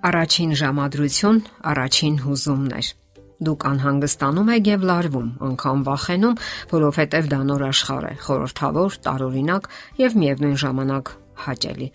Առաջին 0.00 0.52
ժամադրություն, 0.56 1.38
առաջին 1.70 2.14
հուզումներ։ 2.24 2.86
Դուք 3.44 3.64
անհանգստանում 3.70 4.48
եք 4.54 4.70
եւ 4.70 4.86
լարվում, 4.90 5.26
անգամ 5.48 5.82
վախենում, 5.88 6.38
որովհետեւ 6.70 7.28
դա 7.32 7.40
նոր 7.50 7.64
աշխարհ 7.68 8.06
է, 8.08 8.14
խորթավոր, 8.24 8.96
տարօրինակ 9.04 9.68
եւ 10.00 10.16
միևնույն 10.22 10.56
ժամանակ 10.64 11.12
հաճելի։ 11.44 11.88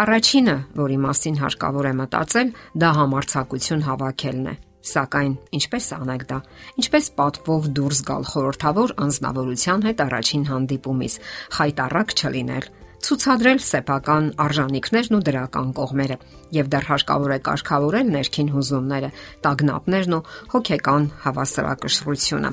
Առաջինը, 0.00 0.56
որի 0.80 0.98
մասին 1.04 1.38
հարկավոր 1.44 1.90
է 1.90 1.94
մտածել, 2.00 2.56
դա 2.80 2.90
համարցակություն 3.00 3.86
հավաքելն 3.90 4.50
է։ 4.50 4.54
Սակայն 4.80 5.32
ինչպես 5.60 5.86
անեք 6.00 6.22
դա։ 6.32 6.36
Ինչպես 6.80 7.06
պատվով 7.20 7.66
դուրս 7.76 7.98
գալ 8.08 8.24
խորթավոր 8.30 8.94
անznավորության 9.04 9.84
հետ 9.90 9.98
առաջին 10.08 10.44
հանդիպումից, 10.48 11.16
խայտարակ 11.60 12.14
չլինել, 12.16 12.70
ցուցադրել 13.10 13.60
սեփական 13.66 14.26
արժանինքներն 14.44 15.16
ու 15.16 15.22
դրական 15.26 15.70
կողմերը 15.74 16.16
եւ 16.54 16.68
դեռ 16.70 16.84
հարկավոր 16.90 17.32
է 17.34 17.38
կարգավորել 17.48 18.12
ներքին 18.14 18.50
հուզումները, 18.54 19.10
տագնապներն 19.46 20.14
ու 20.14 20.20
հոգեկան 20.54 21.08
հավասարակշռությունը։ 21.24 22.52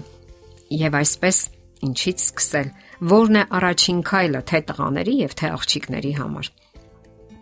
Եվ 0.82 0.98
այսպես 1.02 1.42
ինչից 1.88 2.24
սկսել, 2.26 2.72
ո՞րն 3.06 3.38
է 3.38 3.44
առաջին 3.60 4.00
քայլը 4.10 4.42
թե 4.50 4.62
տղաների 4.72 5.14
եւ 5.22 5.38
թե 5.38 5.52
աղջիկների 5.58 6.14
համար։ 6.18 6.50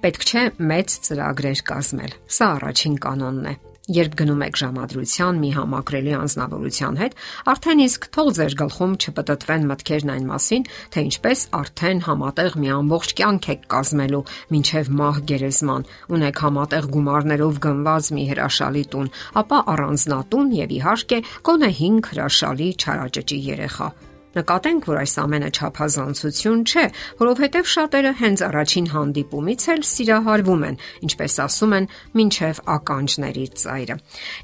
Պետք 0.03 0.27
չէ 0.27 0.43
մեծ 0.75 0.97
ծրագրեր 1.07 1.63
կազմել։ 1.71 2.19
Սա 2.35 2.49
առաջին 2.59 2.99
կանոնն 3.05 3.47
է 3.47 3.55
Երբ 3.85 4.15
գնում 4.17 4.39
եք 4.41 4.55
ժամադրության 4.57 5.39
մի 5.43 5.49
համակրելի 5.53 6.13
անznավորության 6.17 6.95
հետ, 6.97 7.17
արդեն 7.51 7.81
իսկ 7.83 8.07
թող 8.15 8.31
ձեր 8.37 8.55
գլխում 8.61 8.95
չպտտվեն 8.97 9.67
մտքերն 9.69 10.11
այն 10.13 10.25
մասին, 10.29 10.65
թե 10.95 11.03
ինչպես 11.05 11.43
արդեն 11.59 12.01
համատեղ 12.07 12.57
մի 12.63 12.71
ամբողջ 12.77 13.13
կյանք 13.21 13.49
եք 13.53 13.67
կազմելու 13.75 14.23
մինչև 14.55 14.89
մահ 15.01 15.21
գերեզման, 15.29 15.87
ունեք 16.17 16.43
համատեղ 16.47 16.89
գումարներով 16.97 17.61
գնված 17.67 18.11
մի 18.17 18.25
հրաշալի 18.33 18.83
տուն, 18.95 19.13
ապա 19.45 19.61
առանձնատուն 19.75 20.51
եւ 20.65 20.75
իհարկե 20.81 21.23
գոնե 21.45 21.71
5 21.85 22.11
հրաշալի 22.15 22.73
չարաճճի 22.81 23.41
երեխա 23.53 23.93
Նկատենք, 24.35 24.87
որ 24.89 24.97
այս 24.99 25.13
ամենը 25.21 25.49
ճափազանցություն 25.55 26.63
չէ, 26.67 26.85
որովհետև 27.21 27.69
շատերը 27.71 28.11
հենց 28.19 28.41
առաջին 28.49 28.87
հանդիպումից 28.91 29.65
էլ 29.75 29.83
սիրահարվում 29.89 30.65
են, 30.69 30.79
ինչպես 31.07 31.35
ասում 31.45 31.75
են, 31.77 31.87
ինչև 32.25 32.59
ականջների 32.75 33.45
ծայրը։ 33.61 33.95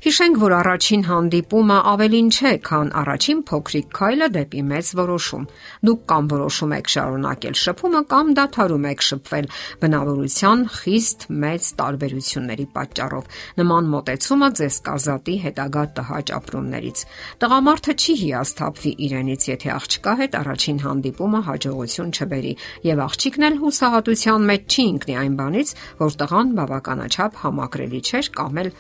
Հիշենք, 0.05 0.39
որ 0.41 0.55
առաջին 0.61 1.03
հանդիպումը 1.11 1.77
ավելին 1.91 2.29
չէ, 2.31 2.53
քան 2.71 2.93
առաջին 3.01 3.41
փոքրիկ 3.51 3.91
քայլը 3.99 4.27
դեպի 4.31 4.63
մեծ 4.71 4.91
որոշում։ 5.01 5.45
Դուք 5.91 6.01
կամ 6.11 6.31
որոշում 6.31 6.75
եք 6.77 6.91
շարունակել 6.95 7.55
շփումը 7.61 8.01
կամ 8.11 8.31
դադարում 8.39 8.87
եք 8.91 9.05
շփվել 9.11 9.51
բնավորության 9.81 10.65
խիստ 10.77 11.27
մեծ 11.41 11.69
տարբերությունների 11.81 12.67
պատճառով։ 12.79 13.29
Նման 13.59 13.91
մոտեցումը 13.91 14.49
ձեզ 14.61 14.75
կազատի 14.87 15.35
հետագա 15.45 15.83
տհաճ 15.99 16.33
ապրումներից։ 16.37 17.03
Տղամարդը 17.41 17.93
չի 18.01 18.13
հիասթափվի 18.21 18.91
իրենից, 19.11 19.47
եթե 19.51 19.69
աղջկա 19.81 20.13
հետ 20.21 20.35
առաջին 20.41 20.79
հանդիպումը 20.85 21.41
հաջողություն 21.47 22.11
չբերի 22.17 22.53
եւ 22.87 23.01
աղջիկն 23.05 23.47
էլ 23.47 23.55
հուսահատության 23.61 24.45
մեջ 24.51 24.75
չի 24.75 24.85
ընկնի 24.91 25.15
այն 25.21 25.39
բանից, 25.41 25.73
որ 26.01 26.19
տղան 26.21 26.53
բավականաչափ 26.61 27.41
համակրելի 27.45 28.03
չէր 28.11 28.31
կամ 28.37 28.61
էլ 28.65 28.71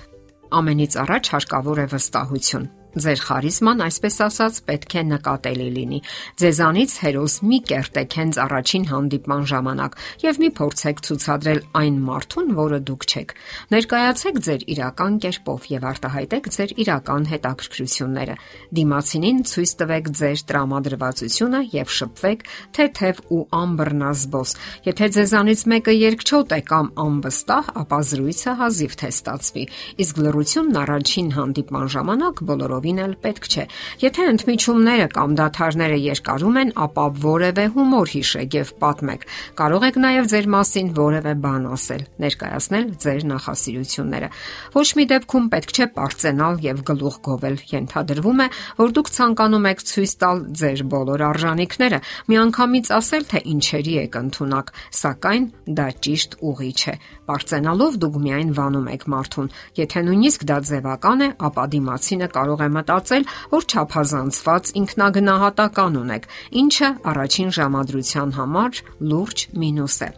ամենից 0.61 0.99
առաջ 1.05 1.33
հարկավոր 1.35 1.81
է 1.81 1.87
վստահություն։ 1.95 2.69
Ձեր 2.91 3.21
խարիզման, 3.23 3.81
այսպես 3.85 4.15
ասած, 4.25 4.57
պետք 4.67 4.93
է 4.99 5.01
նկատելի 5.07 5.67
լինի։ 5.77 5.99
Ձեզանից 6.41 6.95
հերոս 7.01 7.35
մի 7.47 7.59
կերտեք 7.69 8.15
հենց 8.19 8.39
առաջին 8.43 8.87
հանդիպման 8.91 9.45
ժամանակ 9.51 9.95
եւ 10.25 10.39
մի 10.41 10.49
փորձեք 10.59 10.99
ցուցադրել 11.07 11.61
այն 11.81 11.99
մարդուն, 12.09 12.51
որը 12.57 12.79
դուք 12.91 13.05
չեք։ 13.11 13.31
Ներկայացեք 13.71 14.41
ձեր 14.47 14.65
իրական 14.75 15.15
կերպով 15.23 15.69
եւ 15.71 15.87
արտահայտեք 15.91 16.49
ձեր 16.51 16.73
իրական 16.83 17.23
հետաքրքրությունները։ 17.31 18.35
Դիմացինին 18.75 19.39
ցույց 19.51 19.71
տվեք 19.79 20.11
ձեր 20.19 20.43
տրամադրվածությունը 20.51 21.63
եւ 21.71 21.95
շփվեք 21.95 22.45
թեթև 22.75 23.23
ու 23.31 23.41
անբռնազբոս։ 23.61 24.55
Եթե 24.91 25.09
ձեզանից 25.15 25.65
մեկը 25.71 25.95
երկչոտ 25.95 26.51
է 26.51 26.61
կամ 26.67 26.91
անվստահ, 27.07 27.71
ապա 27.85 27.99
զրույցը 28.11 28.51
հազիվ 28.61 28.99
թե 28.99 29.09
ստացվի։ 29.15 29.65
Իսկ 30.01 30.21
լրությունն 30.25 30.79
առաջին 30.81 31.29
հանդիպման 31.39 31.91
ժամանակ 31.95 32.45
բոլորով 32.51 32.80
բոլորովին 32.81 33.01
էլ 33.01 33.13
պետք 33.21 33.45
չէ։ 33.51 33.63
Եթե 34.01 34.23
ընդմիջումները 34.31 35.07
կամ 35.13 35.33
դաթարները 35.37 35.97
երկարում 36.01 36.57
են, 36.61 36.69
ապա 36.81 37.05
որևէ 37.21 37.65
հումոր 37.75 38.07
հիշեք 38.11 38.55
եւ 38.57 38.71
պատմեք։ 38.81 39.25
Կարող 39.61 39.85
եք 39.87 39.97
նաեւ 40.01 40.25
ձեր 40.31 40.47
մասին 40.55 40.87
որևէ 40.97 41.33
բան 41.45 41.67
ասել, 41.71 42.01
ներկայացնել 42.21 42.85
ձեր 43.01 43.21
նախասիրությունները։ 43.31 44.29
Ոչ 44.75 44.87
մի 44.97 45.05
դեպքում 45.11 45.45
պետք 45.51 45.71
չէ 45.71 45.85
པարծենալ 45.91 46.55
եւ 46.65 46.81
գլուխ 46.89 47.15
գովել։ 47.21 47.55
Ենթադրվում 47.71 48.41
է, 48.41 48.47
որ 48.81 48.89
դուք 48.97 49.11
ցանկանում 49.11 49.67
եք 49.71 49.79
ցույց 49.91 50.11
տալ 50.21 50.37
ձեր 50.61 50.79
բոլոր 50.91 51.25
արժանինքները, 51.31 51.99
միանգամից 52.31 52.91
ասել, 52.97 53.23
թե 53.31 53.39
ինչերի 53.51 53.93
եք 54.01 54.19
ընդունակ, 54.21 54.73
սակայն 55.01 55.45
դա 55.81 55.87
ճիշտ 56.01 56.31
ուղի 56.51 56.71
չէ։ 56.81 56.95
Պարծենալով 57.31 57.99
դուք 58.01 58.15
միայն 58.25 58.51
վանում 58.57 58.89
եք 58.91 59.03
մարդուն։ 59.11 59.51
Եթե 59.81 60.03
նույնիսկ 60.07 60.45
դա 60.51 60.57
ձևական 60.71 61.21
է, 61.21 61.29
ապա 61.47 61.63
դիմացինը 61.71 62.27
կարող 62.35 62.61
է 62.65 62.70
մտածել, 62.75 63.25
որ 63.51 63.65
չափազանցված 63.71 64.71
ինքնագնահատական 64.81 65.97
ունեք, 66.01 66.27
ինչը 66.61 66.89
առաջին 67.11 67.51
ժամադրության 67.57 68.33
համար 68.37 68.81
լուրջ 69.11 69.45
մինուս 69.61 69.97
է։ 70.01 70.09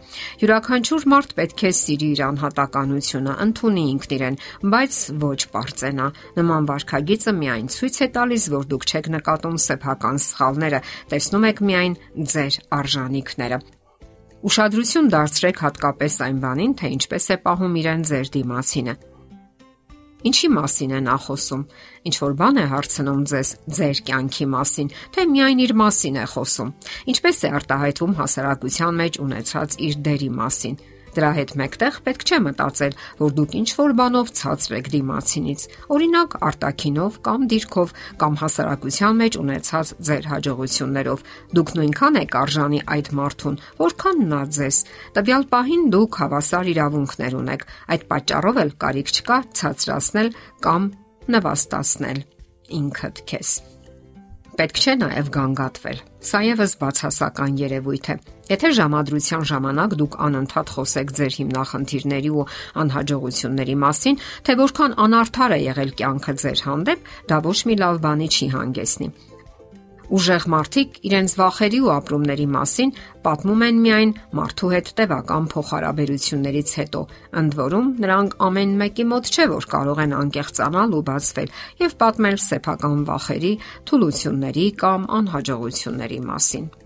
Յուրաքանչյուր 0.44 1.06
մարդ 1.14 1.36
պետք 1.38 1.64
է 1.64 1.72
սիրի 1.80 2.08
իր 2.14 2.24
անհատականությունը, 2.28 3.36
ընդունի 3.44 3.84
ինքն 3.94 4.14
իրեն, 4.18 4.40
բայց 4.74 4.98
ոչ 5.24 5.40
པարծենա։ 5.54 6.08
Նման 6.40 6.68
վարքագիծը 6.70 7.36
միայն 7.44 7.70
ցույց 7.74 7.96
է 8.04 8.08
տալիս, 8.18 8.50
որ 8.54 8.68
դուք 8.74 8.84
չեք 8.90 9.08
նկատում 9.14 9.56
սեփական 9.64 10.20
սխալները, 10.24 10.82
տեսնում 11.14 11.48
եք 11.54 11.64
միայն 11.70 11.96
ձեր 12.34 12.60
արժանինքները։ 12.78 13.58
Ուշադրություն 14.44 15.06
դարձրեք 15.08 15.60
հատկապես 15.64 16.20
այն 16.26 16.40
բանին, 16.44 16.72
թե 16.76 16.92
ինչպես 16.98 17.28
է 17.32 17.36
պահում 17.48 17.76
իրեն 17.80 18.02
ձեր 18.10 18.32
դիմացինը։ 18.34 18.94
Ինչի 20.24 20.48
մասին 20.54 20.94
է 20.96 21.00
նա 21.04 21.14
խոսում։ 21.24 21.62
Ինչ 22.08 22.14
որ 22.24 22.34
բան 22.40 22.60
է 22.62 22.64
հարցնում 22.72 23.22
ձեզ 23.32 23.48
ձեր 23.76 24.00
կյանքի 24.08 24.46
մասին, 24.54 24.90
թե 25.12 25.26
միայն 25.34 25.62
իր 25.64 25.74
մասին 25.84 26.16
է 26.16 26.26
խոսում։ 26.32 26.72
Ինչպես 27.12 27.40
է 27.44 27.50
արտահայտվում 27.60 28.16
հասարակության 28.20 29.00
մեջ 29.04 29.20
ունեցած 29.24 29.78
իր 29.84 29.98
դերի 30.08 30.30
մասին։ 30.40 30.78
Դրա 31.14 31.30
հետ 31.38 31.52
մեկտեղ 31.60 31.98
պետք 32.06 32.24
չէ 32.26 32.38
մտածել, 32.44 32.94
որ 33.20 33.34
դուք 33.38 33.52
ինչ 33.60 33.68
որ 33.78 33.92
բանով 34.00 34.30
ցածր 34.38 34.74
եք 34.78 34.88
դիմացինից, 34.94 35.66
օրինակ 35.94 36.36
արտակինով 36.48 37.18
կամ 37.28 37.44
դիրքով 37.52 37.92
կամ 38.22 38.38
հասարակության 38.42 39.20
մեջ 39.22 39.38
ունեցած 39.44 39.92
ձեր 40.08 40.28
հաջողություններով։ 40.32 41.24
Դուք 41.54 41.74
նույնքան 41.78 42.18
եք 42.24 42.36
արժանի 42.42 42.80
այդ 42.94 43.12
մարդուն, 43.20 43.60
որքան 43.84 44.24
նա 44.34 44.42
ձեզ։ 44.58 44.80
Տվյալ 45.14 45.46
պահին 45.54 45.86
դուք 45.94 46.18
հավասար 46.24 46.72
իրավունքներ 46.74 47.38
ունեք։ 47.44 47.66
Այդ 47.94 48.08
պատճառով 48.10 48.60
էլ 48.64 48.74
կարիք 48.84 49.14
չկա 49.14 49.38
ցածրացնել 49.60 50.34
կամ 50.66 50.90
նվաստացնել 51.34 52.20
ինքդ 52.74 53.24
քեզ 53.30 53.54
պետք 54.58 54.80
չէ 54.80 54.94
նաև 55.00 55.30
գանգատվել։ 55.34 56.00
Սա 56.28 56.40
եւս 56.46 56.78
բացասական 56.82 57.60
երևույթ 57.64 58.10
է։ 58.14 58.16
Եթե 58.44 58.70
ժամադրության 58.76 59.44
ժամանակ 59.48 59.94
դուք 60.00 60.16
անընդհատ 60.26 60.72
խոսեք 60.74 61.12
ձեր 61.16 61.36
հիմնախնդիրների 61.40 62.32
ու 62.34 62.48
անհաջողությունների 62.82 63.76
մասին, 63.84 64.18
թե 64.44 64.56
որքան 64.60 64.96
անարդար 65.04 65.54
է 65.56 65.60
եղել 65.64 65.94
կյանքը 66.00 66.34
ձեր 66.44 66.64
հանդեպ, 66.68 67.06
դա 67.30 67.38
ոչ 67.48 67.58
մի 67.64 67.78
լավ 67.84 68.02
բանի 68.04 68.28
չի 68.34 68.48
հանգեցնի։ 68.56 69.08
Ուժեղ 70.14 70.44
մարդիկ 70.52 70.98
իրենց 71.08 71.34
վախերի 71.40 71.78
ու 71.80 71.92
ապրումների 71.94 72.44
մասին 72.52 72.90
պատմում 73.24 73.64
են 73.64 73.78
միայն 73.84 74.12
մարդու 74.36 74.70
հետ 74.74 74.90
տևական 75.00 75.48
փոխհարաբերություններից 75.54 76.74
հետո։ 76.84 77.02
Ընդ 77.40 77.58
որում, 77.64 77.88
նրանք 78.04 78.36
ամեն 78.44 78.76
մեկի 78.84 79.08
մոտ 79.14 79.32
չէ, 79.32 79.48
որ 79.56 79.68
կարող 79.74 80.04
են 80.04 80.16
անկեղծանալ 80.20 80.96
ու 81.00 81.04
բացվել 81.08 81.58
եւ 81.88 81.98
պատմել 82.04 82.40
սեփական 82.44 83.04
վախերի, 83.08 83.52
թուլությունների 83.88 84.70
կամ 84.84 85.12
անհաջողությունների 85.24 86.24
մասին։ 86.28 86.83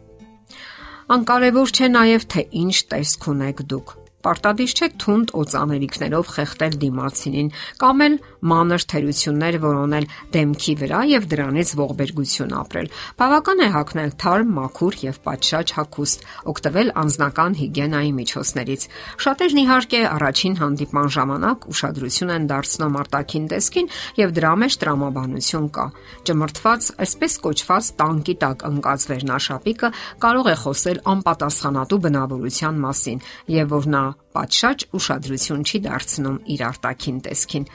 Անկարևոր 1.08 1.70
չէ 1.72 1.86
նաև 1.88 2.24
թե 2.32 2.42
ինչ 2.62 2.74
տեսք 2.92 3.22
ունեք 3.32 3.60
դուք։ 3.72 3.92
Պարտադիր 4.18 4.72
չէ 4.74 4.86
թունդ 4.98 5.30
օծանելիքներով 5.38 6.30
խեղտել 6.34 6.72
դիմացինին 6.82 7.50
կամ 7.78 8.00
էլ 8.06 8.14
մանր 8.50 8.84
թերություններ 8.90 9.58
որոնել 9.62 10.06
դեմքի 10.34 10.74
վրա 10.80 11.02
եւ 11.10 11.28
դրանից 11.32 11.70
ողբերգություն 11.78 12.54
ապրել։ 12.58 12.90
Բավական 13.20 13.62
է 13.62 13.68
հագնել 13.76 14.12
թարմ, 14.22 14.50
մաքուր 14.58 14.98
եւ 15.04 15.20
պատշաճ 15.28 15.72
հագուստ, 15.78 16.26
օգտվել 16.50 16.90
անձնական 17.02 17.56
հիգիենայի 17.62 18.12
միջոցներից։ 18.18 18.86
Շատերն 19.22 19.62
իհարկե 19.62 20.02
առաջին 20.18 20.58
հանդիպման 20.58 21.08
ժամանակ 21.18 21.68
ուշադրություն 21.78 22.34
են 22.38 22.50
դարձնում 22.50 22.98
արտաքին 23.02 23.48
տեսքին 23.54 23.90
եւ 24.18 24.34
դրա 24.38 24.52
մեջ 24.66 24.78
տրամաբանություն 24.82 25.70
կա։ 25.78 25.86
Ճմրթված, 26.26 26.90
այսպես 27.06 27.38
կոչված 27.46 27.92
տանկի 28.02 28.36
տակ 28.42 28.66
ընկած 28.72 29.08
վերնաշապիկը 29.14 29.92
կարող 30.26 30.52
է 30.52 30.56
խոսել 30.66 31.02
անպատասխանատու 31.14 32.02
բնավորության 32.08 32.84
մասին 32.88 33.26
եւ 33.58 33.74
որ 33.78 33.92
նա 33.94 34.08
պատշաճ 34.36 34.88
ուշադրություն 34.98 35.66
չի 35.68 35.84
դարձնում 35.88 36.40
իր 36.54 36.64
արտաքին 36.68 37.20
տեսքին։ 37.28 37.70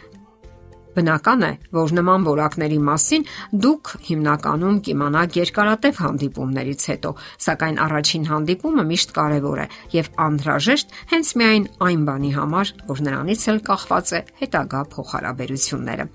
Բնական 0.93 1.43
է, 1.45 1.51
որ 1.73 1.93
նման 1.97 2.25
որակների 2.27 2.75
մասին 2.85 3.23
դուք 3.63 3.91
հիմնականում 4.07 4.75
կիմանաք 4.85 5.37
երկարատև 5.39 6.01
հանդիպումներից 6.03 6.83
հետո, 6.91 7.13
սակայն 7.45 7.79
առաջին 7.85 8.27
հանդիպումը 8.29 8.83
միշտ 8.91 9.13
կարևոր 9.17 9.61
է 9.63 9.65
եւ 9.95 10.09
անհրաժեշտ 10.27 10.93
հենց 11.13 11.31
միայն 11.41 11.65
այն 11.87 12.03
բանի 12.09 12.31
համար, 12.37 12.73
որ 12.91 13.01
նրանից 13.09 13.47
էլ 13.53 13.59
կախված 13.73 14.13
է 14.13 14.21
հետագա 14.43 14.81
փոխհարաբերությունները։ 14.93 16.05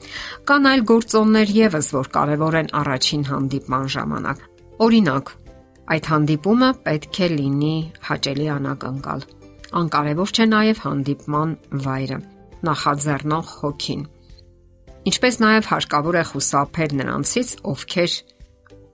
Կան 0.46 0.70
այլ 0.72 0.84
գործոններ 0.92 1.54
եւս, 1.58 1.90
որ 1.98 2.12
կարևոր 2.19 2.58
են 2.62 2.70
առաջին 2.78 3.26
հանդիպման 3.32 3.90
ժամանակ։ 3.98 4.46
Օրինակ, 4.78 5.34
այդ 5.98 6.12
հանդիպումը 6.12 6.70
պետք 6.86 7.19
է 7.19 7.28
լինի 7.34 7.74
հաճելի 8.12 8.48
անակնկալ։ 8.58 9.26
Անկարևոր 9.79 10.31
չէ 10.32 10.47
նաև 10.49 10.85
հանդիպման 10.85 11.56
վայրը, 11.85 12.20
նախաձեռնող 12.69 13.50
հոգին 13.62 14.06
Ինչպես 15.09 15.38
նաև 15.41 15.69
հարկավոր 15.70 16.17
է 16.19 16.23
խուսափել 16.29 16.94
նրանցից, 16.99 17.50
ովքեր 17.70 18.15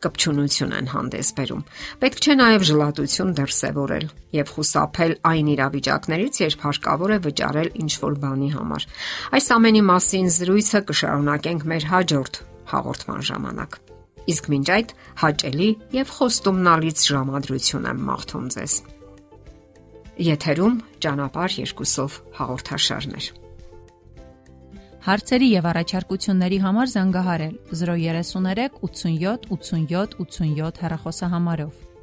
կպչունություն 0.05 0.75
են 0.76 0.88
հանդես 0.93 1.31
բերում։ 1.38 1.62
Պետք 2.03 2.19
չէ 2.21 2.35
նաև 2.38 2.67
ժլատություն 2.69 3.32
դրսևորել 3.38 4.06
եւ 4.37 4.53
խուսափել 4.55 5.15
այն 5.31 5.49
իրավիճակներից, 5.55 6.41
երբ 6.44 6.65
հարկավոր 6.69 7.15
է 7.15 7.19
վճարել 7.25 7.71
ինչ-որ 7.85 8.19
բանի 8.25 8.50
համար։ 8.55 8.87
Այս 9.38 9.47
ամենի 9.56 9.82
մասին 9.91 10.29
զրույցը 10.38 10.82
կշարունակենք 10.93 11.67
մեր 11.73 11.88
հաջորդ 11.94 12.43
հաղորդման 12.75 13.25
ժամանակ։ 13.32 13.81
Իսկ 14.35 14.44
մինչ 14.55 14.67
այդ 14.75 14.93
հաճելի 15.25 15.71
եւ 15.99 16.12
խոստումնալից 16.19 17.09
ժամադրություն 17.11 17.88
եմ 17.91 18.05
մաղթում 18.12 18.47
ձեզ։ 18.55 18.76
Եթերում 20.14 20.75
ճանապարհ 21.02 21.55
երկուսով 21.58 22.16
հաղորդաշարներ։ 22.37 23.25
Հարցերի 25.05 25.49
եւ 25.50 25.64
առաջարկությունների 25.70 26.58
համար 26.62 26.93
զանգահարել 26.93 27.56
033 27.75 28.78
87 28.78 29.49
87 29.50 30.14
87 30.22 30.78
հեռախոսահամարով։ 30.84 31.94